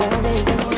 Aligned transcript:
love 0.00 0.24
is 0.24 0.69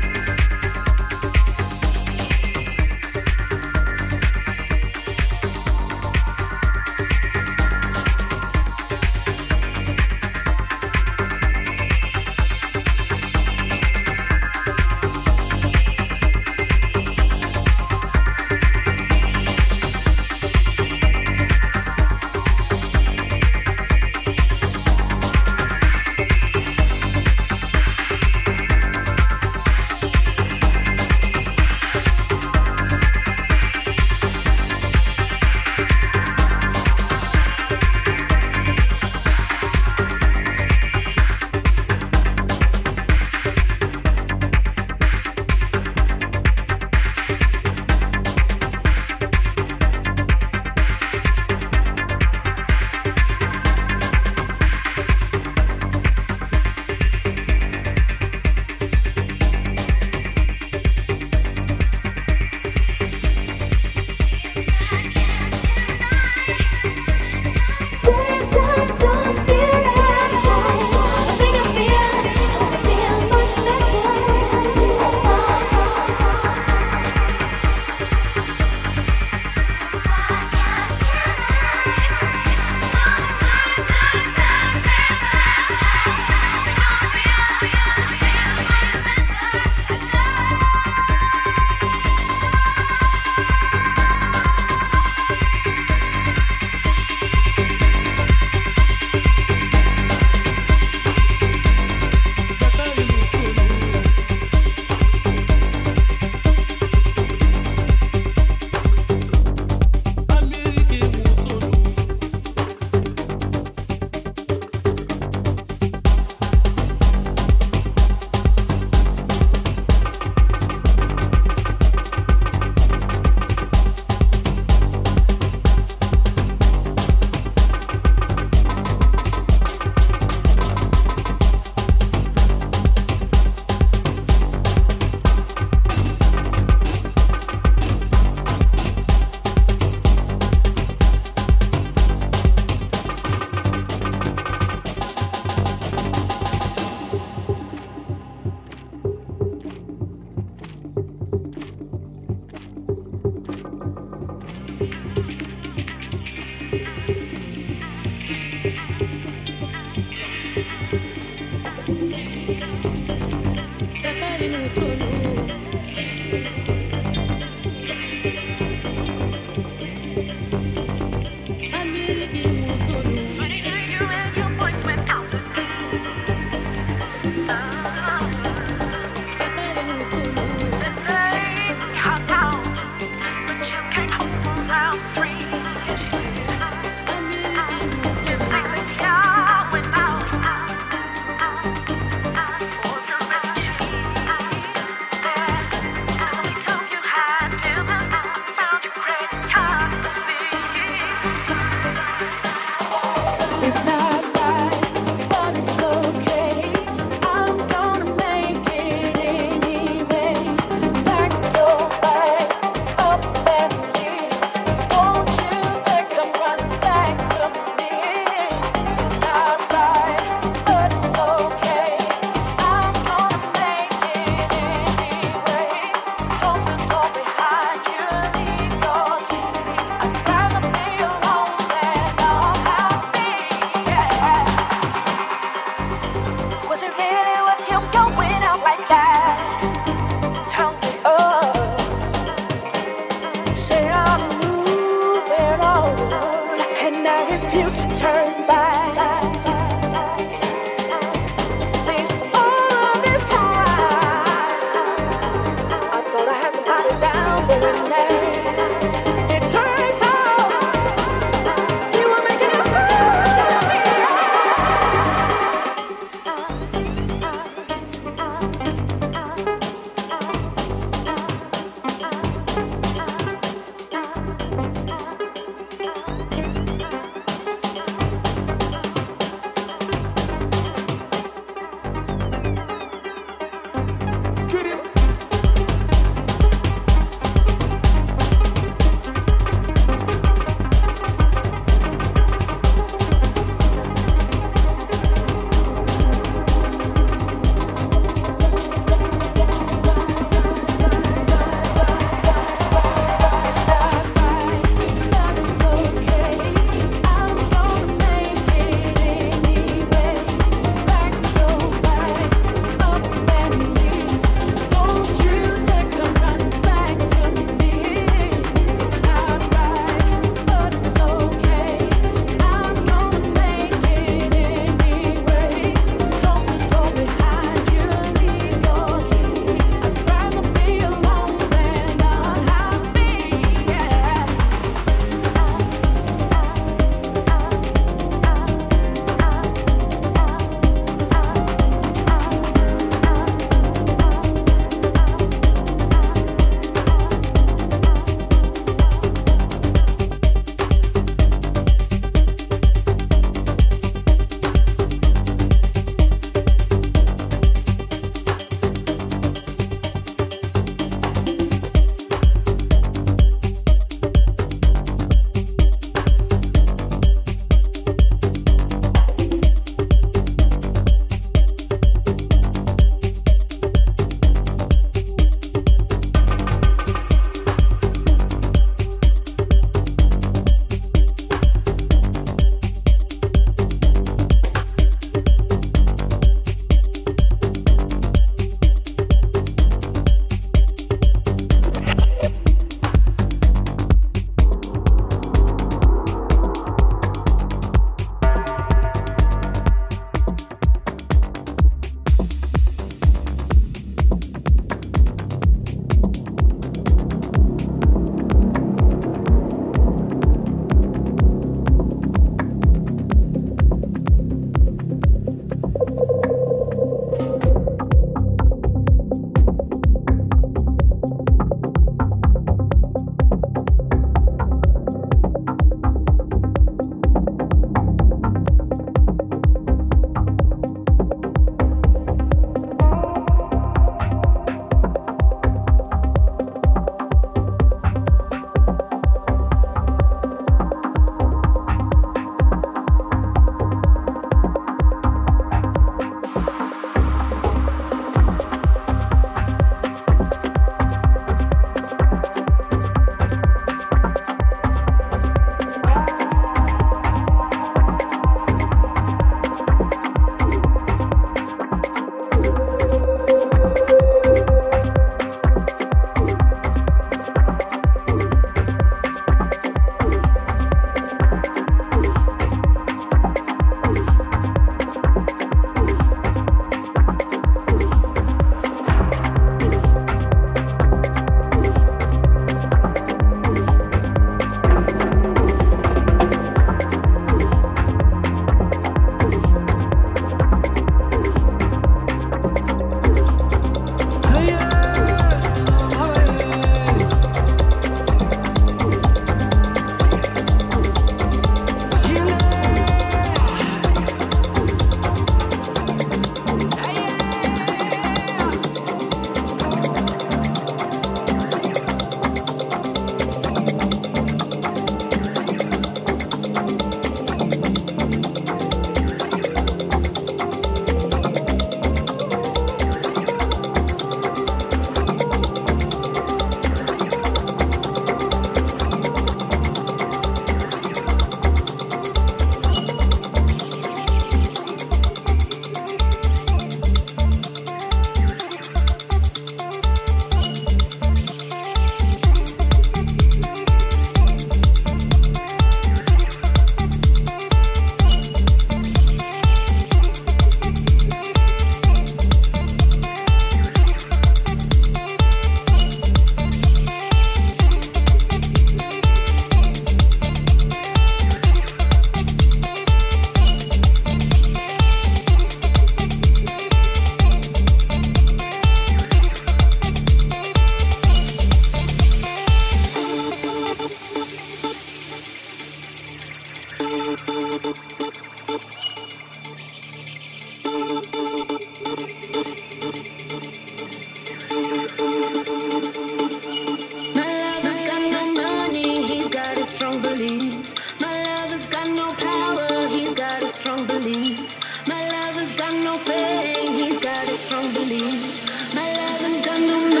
My 594.87 595.07
lover's 595.07 595.53
got 595.53 595.73
no 595.83 595.97
fame. 595.97 596.73
He's 596.73 596.97
got 596.97 597.29
a 597.29 597.33
strong 597.33 597.71
beliefs. 597.73 598.73
My 598.73 598.91
lover's 598.91 599.45
got 599.45 599.59
no. 599.59 600.00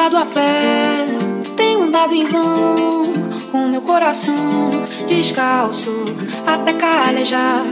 andado 0.00 0.16
a 0.16 0.24
pé, 0.24 1.06
tenho 1.56 1.82
andado 1.82 2.14
em 2.14 2.24
vão, 2.24 3.12
com 3.52 3.68
meu 3.68 3.82
coração 3.82 4.34
descalço, 5.06 6.04
até 6.46 6.72
calejar. 6.72 7.66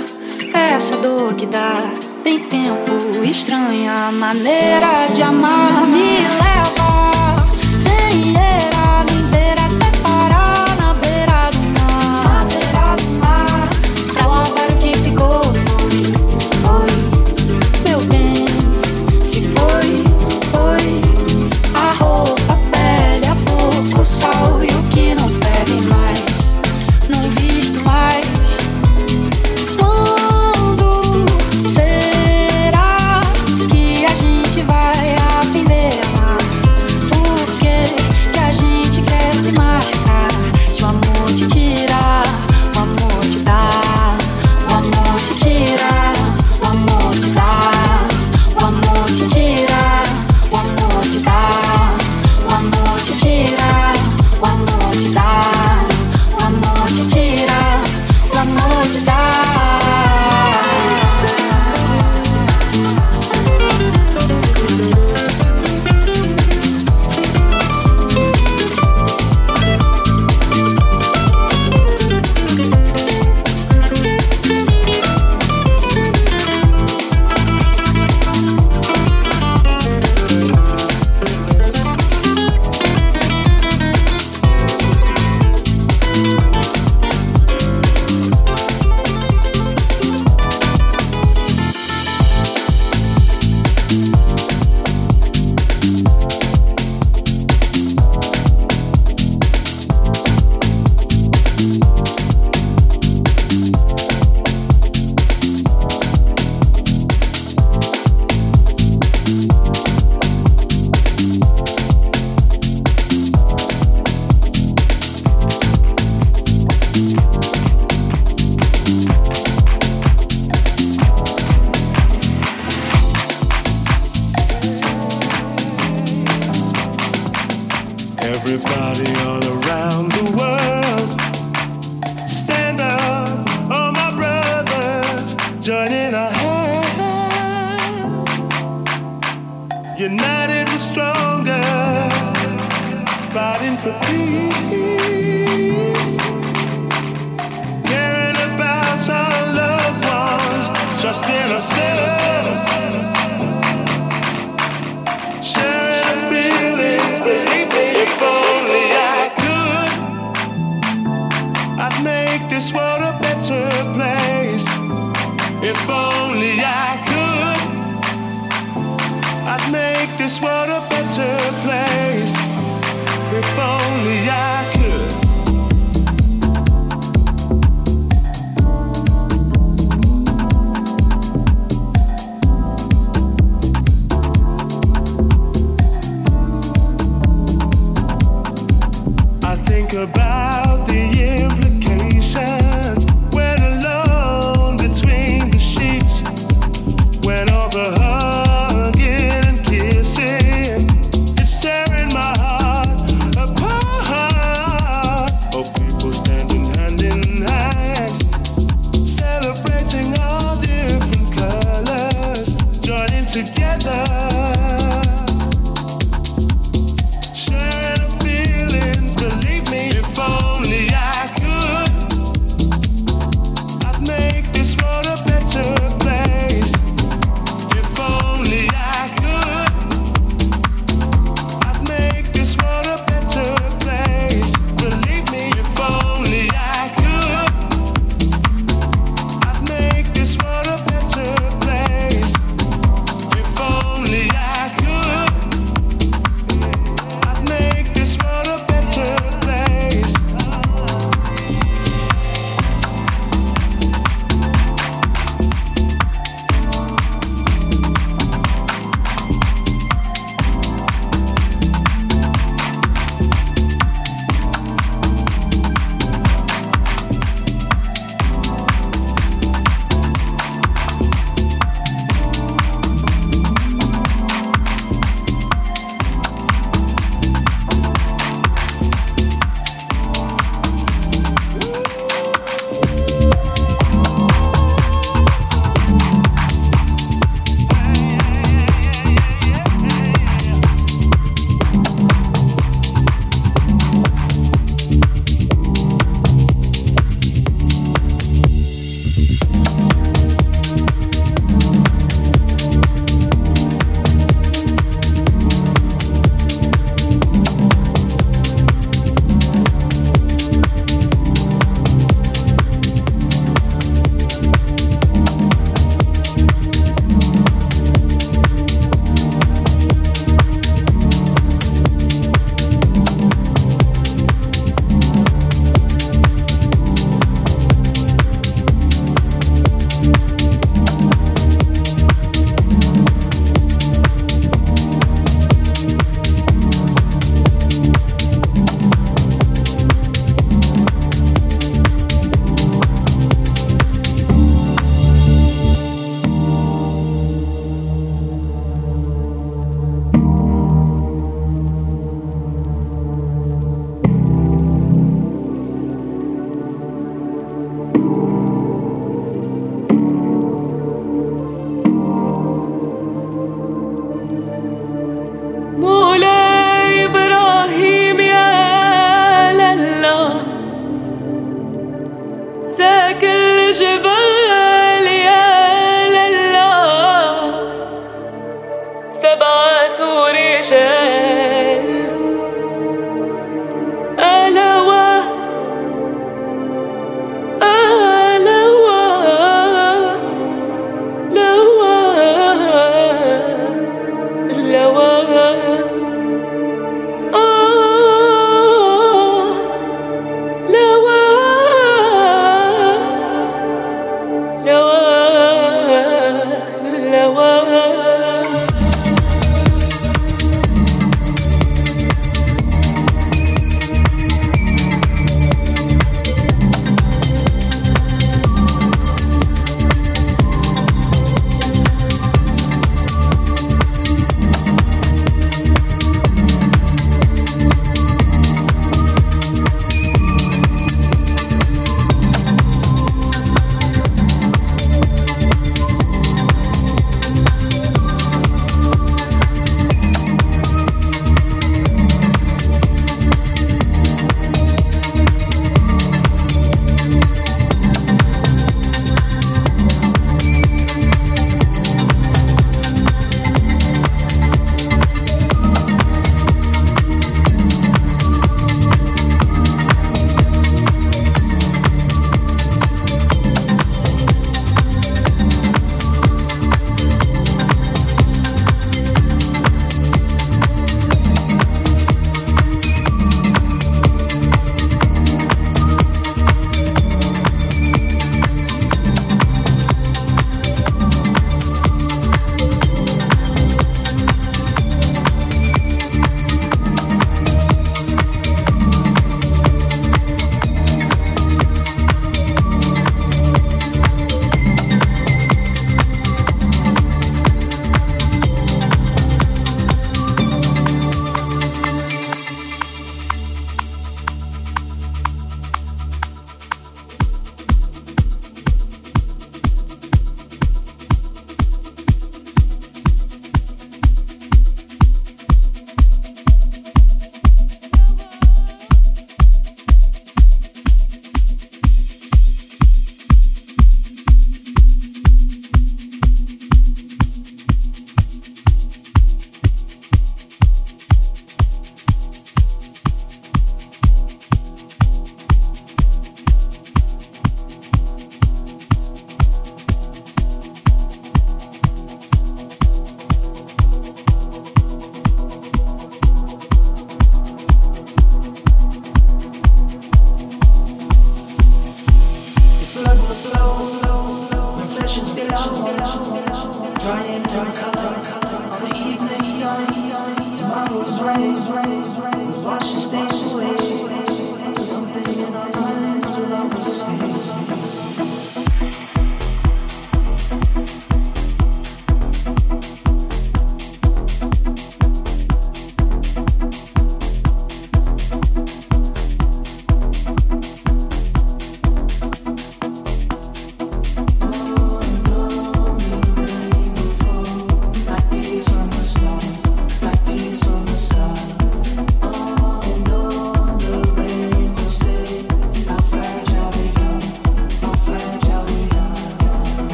Essa 0.52 0.96
dor 0.98 1.32
que 1.34 1.46
dá, 1.46 1.90
tem 2.22 2.38
tempo, 2.40 3.24
estranha 3.24 4.12
maneira 4.12 5.06
de 5.14 5.22
amar, 5.22 5.86
me 5.86 6.18
leva. 6.18 6.47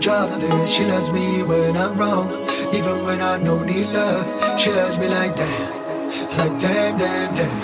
childish. 0.00 0.70
She 0.70 0.84
loves 0.84 1.12
me 1.12 1.42
when 1.42 1.76
I'm 1.76 1.96
wrong, 1.96 2.28
even 2.72 3.04
when 3.04 3.20
I 3.20 3.38
don't 3.38 3.66
need 3.66 3.88
love. 3.88 4.60
She 4.60 4.70
loves 4.72 4.98
me 4.98 5.08
like 5.08 5.36
that, 5.36 6.36
like 6.38 6.58
damn, 6.58 6.98
damn, 6.98 7.34
damn. 7.34 7.59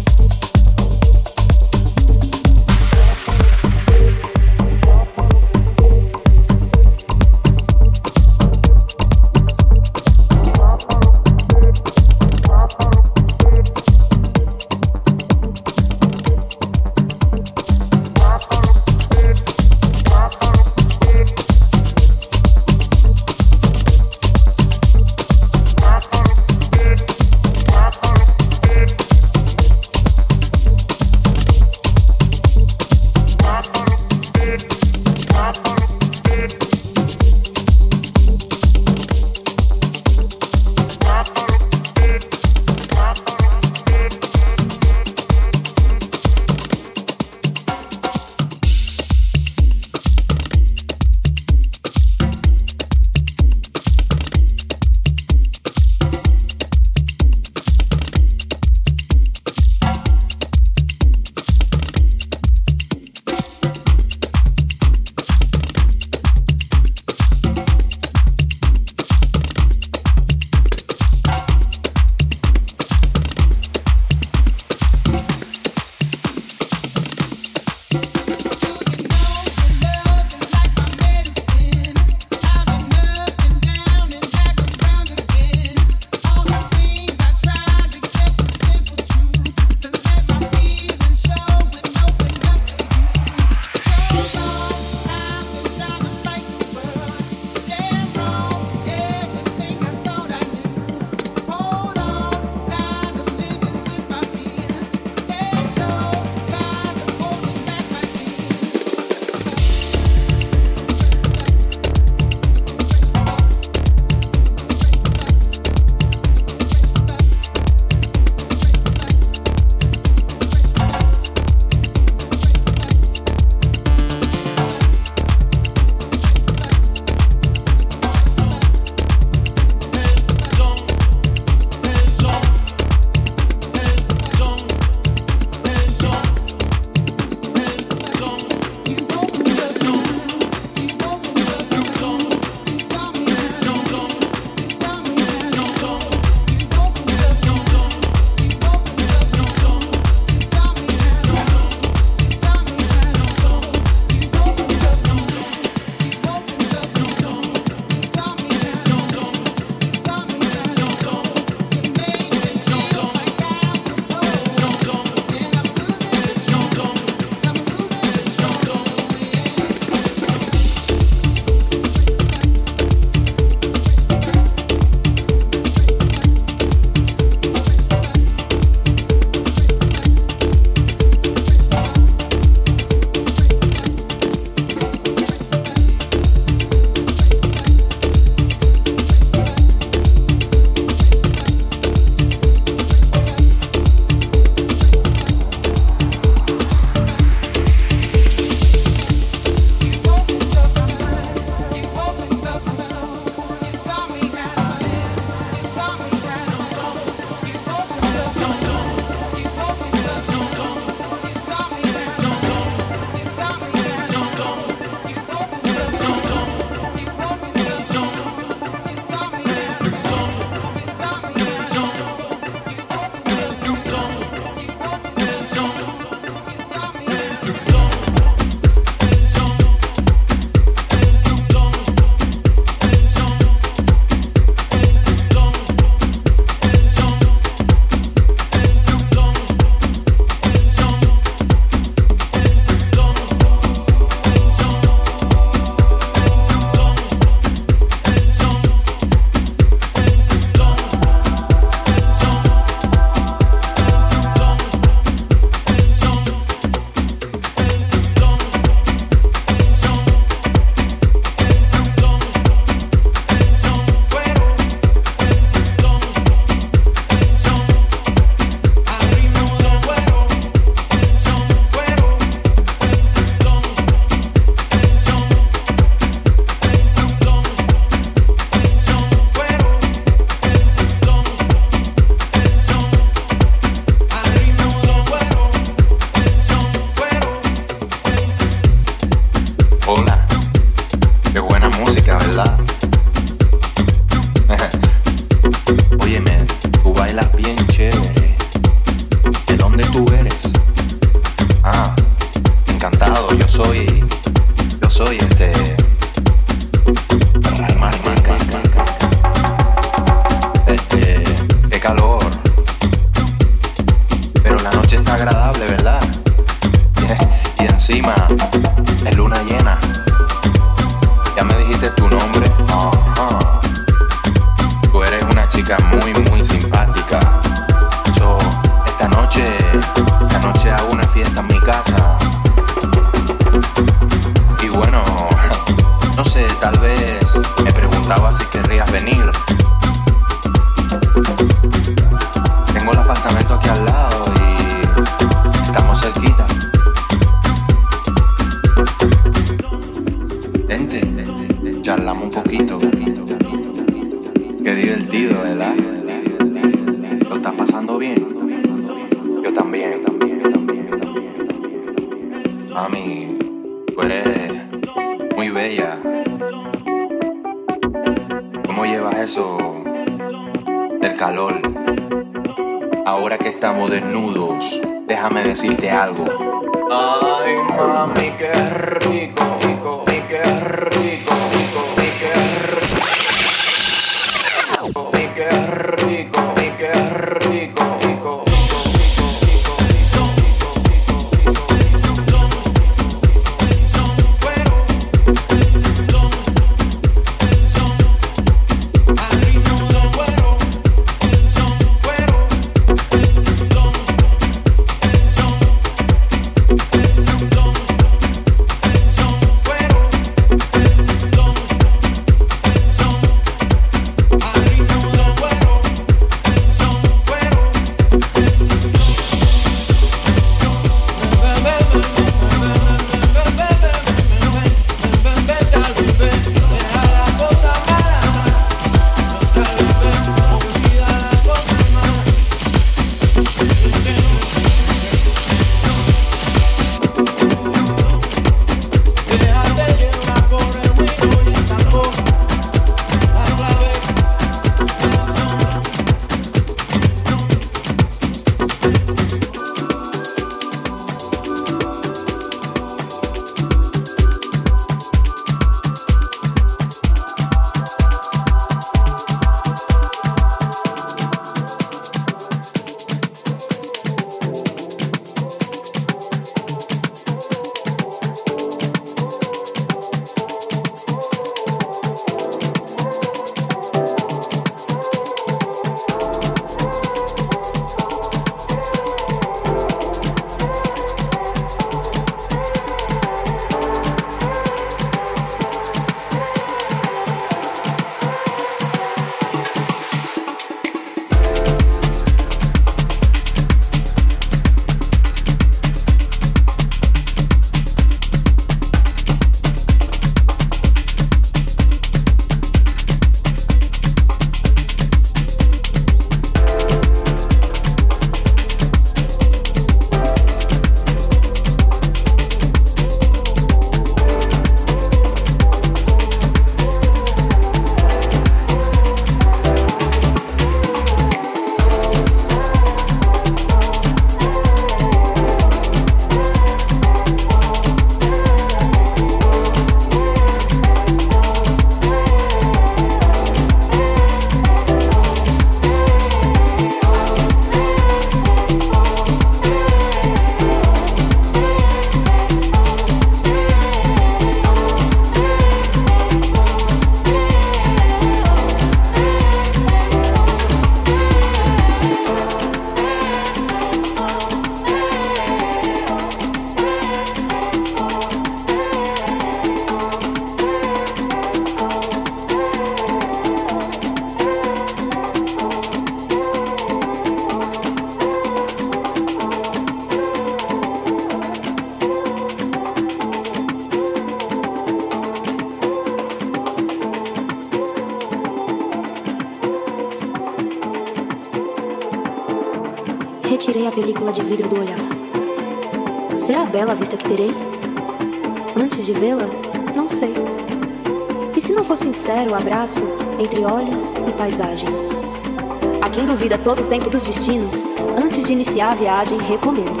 Todo 596.64 596.82
o 596.82 596.86
tempo 596.86 597.08
dos 597.08 597.24
destinos, 597.24 597.84
antes 598.22 598.46
de 598.46 598.52
iniciar 598.52 598.92
a 598.92 598.94
viagem, 598.94 599.38
recomendo. 599.38 600.00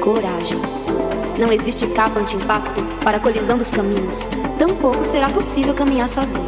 Coragem. 0.00 0.58
Não 1.38 1.52
existe 1.52 1.86
capa 1.88 2.20
anti-impacto 2.20 2.82
para 3.02 3.16
a 3.16 3.20
colisão 3.20 3.56
dos 3.56 3.70
caminhos. 3.70 4.28
Tampouco 4.58 5.04
será 5.04 5.28
possível 5.28 5.74
caminhar 5.74 6.08
sozinho. 6.08 6.44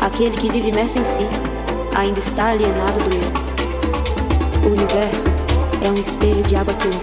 Aquele 0.00 0.36
que 0.36 0.50
vive 0.50 0.68
imerso 0.68 0.98
em 0.98 1.04
si 1.04 1.26
ainda 1.96 2.18
está 2.18 2.50
alienado 2.50 3.00
do 3.00 3.10
eu. 3.14 4.68
O 4.68 4.72
universo 4.72 5.28
é 5.82 5.90
um 5.90 5.94
espelho 5.94 6.42
de 6.42 6.56
água 6.56 6.74
turva. 6.74 6.98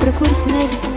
Procure-se 0.00 0.50
nele. 0.50 0.91